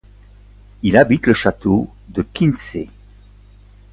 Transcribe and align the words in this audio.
Il 0.81 0.97
habite 0.97 1.27
le 1.27 1.33
château 1.33 1.87
de 2.09 2.23
Quincey. 2.23 2.89